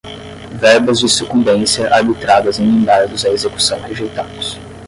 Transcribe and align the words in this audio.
verbas 0.59 0.97
de 1.01 1.07
sucumbência 1.07 1.93
arbitradas 1.93 2.57
em 2.57 2.63
embargos 2.67 3.23
à 3.23 3.29
execução 3.29 3.79
rejeitados 3.81 4.57